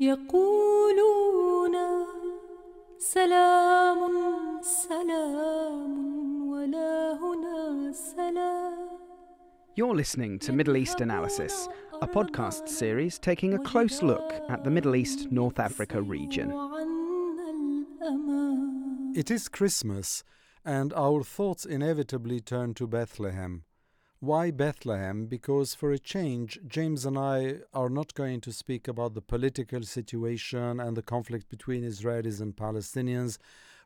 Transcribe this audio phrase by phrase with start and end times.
[0.00, 1.76] يقولون
[2.98, 4.00] سلام
[4.62, 8.74] سلام ولا هنا سلام
[9.76, 11.68] You're listening to Middle East Analysis,
[12.02, 16.52] a podcast series taking a close look at the Middle East North Africa region.
[19.14, 20.24] It is Christmas,
[20.64, 23.64] and our thoughts inevitably turn to Bethlehem.
[24.24, 25.26] Why Bethlehem?
[25.26, 29.82] Because for a change, James and I are not going to speak about the political
[29.82, 33.36] situation and the conflict between Israelis and Palestinians,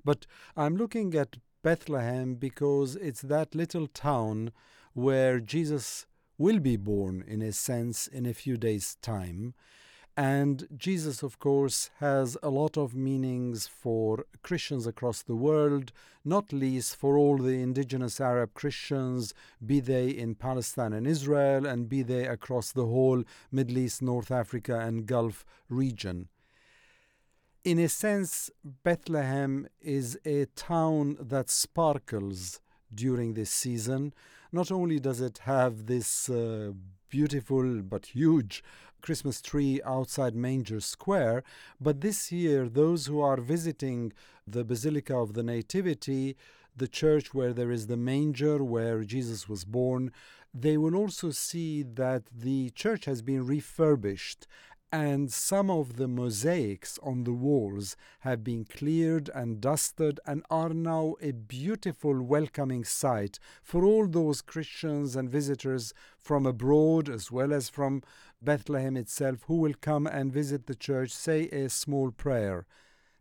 [0.05, 4.53] but I'm looking at Bethlehem because it's that little town
[4.93, 6.07] where Jesus
[6.39, 9.55] will be born, in a sense, in a few days' time.
[10.19, 15.93] And Jesus, of course, has a lot of meanings for Christians across the world,
[16.25, 19.33] not least for all the indigenous Arab Christians,
[19.65, 23.23] be they in Palestine and Israel, and be they across the whole
[23.53, 26.27] Middle East, North Africa, and Gulf region.
[27.63, 32.61] In a sense, Bethlehem is a town that sparkles
[32.93, 34.13] during this season.
[34.51, 36.73] Not only does it have this uh,
[37.09, 38.63] beautiful but huge
[39.01, 41.45] Christmas tree outside Manger Square,
[41.81, 44.13] but this year, those who are visiting
[44.47, 46.37] the Basilica of the Nativity,
[46.77, 50.13] the church where there is the manger where Jesus was born,
[50.55, 54.47] they will also see that the church has been refurbished
[54.91, 60.71] and some of the mosaics on the walls have been cleared and dusted and are
[60.71, 67.53] now a beautiful welcoming sight for all those Christians and visitors from abroad as well
[67.53, 68.03] as from
[68.41, 72.65] Bethlehem itself who will come and visit the church, say a small prayer.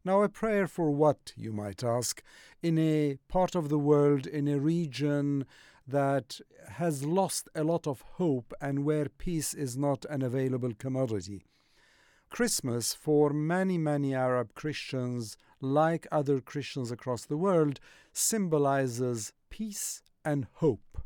[0.06, 2.24] Now, a prayer for what, you might ask,
[2.62, 5.46] in a part of the world, in a region
[5.86, 11.44] that has lost a lot of hope and where peace is not an available commodity.
[12.30, 17.80] Christmas, for many, many Arab Christians, like other Christians across the world,
[18.14, 21.02] symbolizes peace and hope.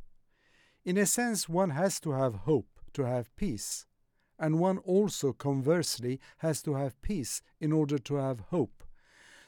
[0.83, 3.85] In a sense, one has to have hope to have peace,
[4.39, 8.83] and one also, conversely, has to have peace in order to have hope.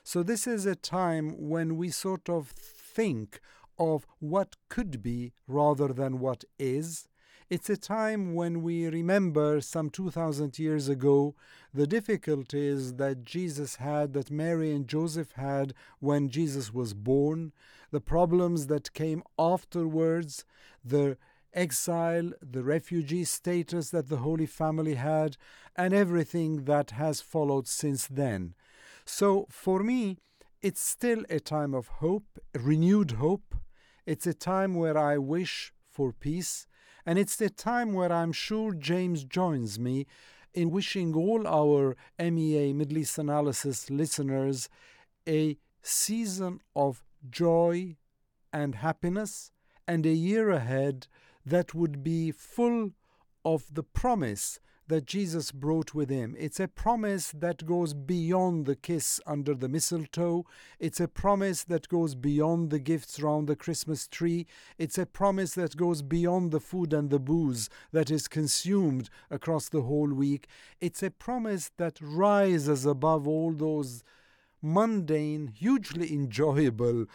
[0.03, 3.40] So, this is a time when we sort of think
[3.79, 7.07] of what could be rather than what is
[7.49, 11.35] it's a time when we remember some 2,000 years ago
[11.73, 17.51] the difficulties that Jesus had, that Mary and Joseph had when Jesus was born,
[17.91, 20.45] the problems that came afterwards,
[20.83, 21.17] the
[21.53, 25.37] exile, the refugee status that the Holy Family had,
[25.75, 28.55] and everything that has followed since then.
[29.05, 30.17] So for me,
[30.61, 33.55] it's still a time of hope, renewed hope.
[34.05, 36.67] It's a time where I wish for peace.
[37.06, 40.06] And it's the time where I'm sure James joins me
[40.53, 44.69] in wishing all our MEA Middle East Analysis listeners
[45.28, 47.97] a season of joy
[48.52, 49.52] and happiness
[49.88, 51.08] and a year ahead
[51.46, 52.91] that would be full
[53.44, 56.35] of the promise that Jesus brought with him.
[56.38, 60.45] It's a promise that goes beyond the kiss under the mistletoe.
[60.79, 64.45] It's a promise that goes beyond the gifts around the Christmas tree.
[64.77, 69.69] It's a promise that goes beyond the food and the booze that is consumed across
[69.69, 70.47] the whole week.
[70.81, 74.03] It's a promise that rises above all those
[74.61, 77.05] mundane, hugely enjoyable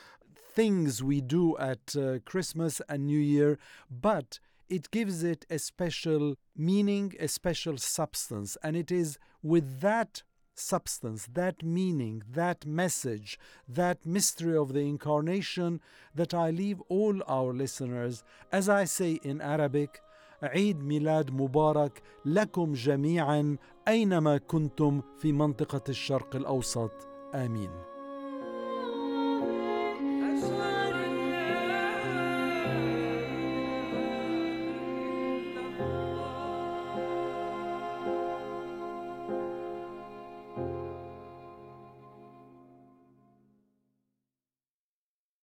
[0.58, 3.58] things we do at uh, Christmas and New Year,
[3.90, 8.57] but it gives it a special meaning, a special substance.
[8.63, 10.23] And it is with that
[10.55, 15.81] substance, that meaning, that message, that mystery of the incarnation
[16.15, 20.01] that I leave all our listeners, as I say in Arabic,
[20.43, 23.57] عيد ميلاد مبارك لكم جميعا
[23.87, 26.91] اينما كنتم في منطقه الشرق الاوسط
[27.35, 27.86] امين